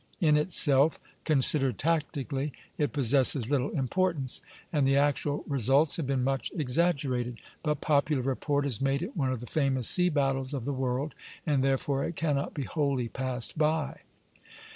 [0.19, 4.41] In itself, considered tactically, it possesses little importance,
[4.73, 9.31] and the actual results have been much exaggerated; but popular report has made it one
[9.31, 11.13] of the famous sea battles of the world,
[11.45, 13.99] and therefore it cannot be wholly passed by.